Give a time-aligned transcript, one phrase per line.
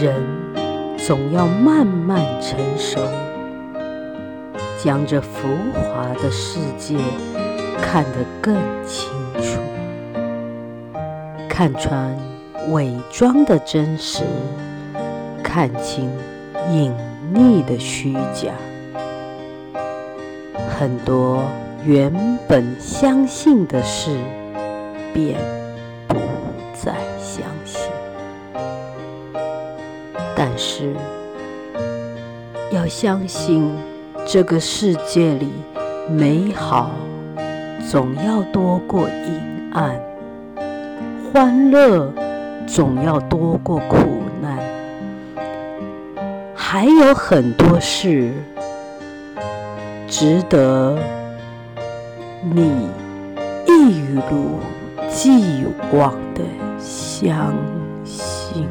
[0.00, 0.14] 人
[0.96, 3.00] 总要慢慢成熟，
[4.82, 6.96] 将这浮华的世界
[7.82, 8.54] 看得更
[8.86, 9.10] 清
[9.42, 9.60] 楚，
[11.48, 12.16] 看穿
[12.70, 14.22] 伪装的真实，
[15.42, 16.08] 看清
[16.70, 16.92] 隐
[17.34, 18.52] 匿的虚假。
[20.68, 21.42] 很多
[21.84, 24.16] 原本相信的事，
[25.12, 25.36] 变
[30.40, 30.94] 但是，
[32.70, 33.68] 要相信
[34.24, 35.48] 这个世界里
[36.08, 36.92] 美好
[37.90, 40.00] 总要多过阴暗，
[41.32, 42.08] 欢乐
[42.68, 43.96] 总要多过苦
[44.40, 44.60] 难，
[46.54, 48.30] 还有很多事
[50.06, 50.96] 值得
[52.54, 52.88] 你
[53.66, 54.60] 一如
[55.10, 56.44] 既往的
[56.78, 57.52] 相
[58.04, 58.68] 信。